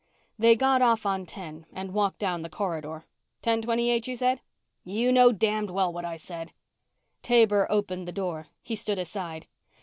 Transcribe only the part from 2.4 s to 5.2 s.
the corridor. "Ten twenty eight, you said?" "You